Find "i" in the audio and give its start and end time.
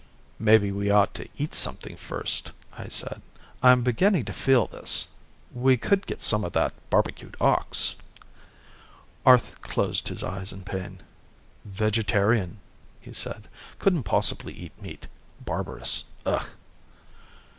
2.73-2.87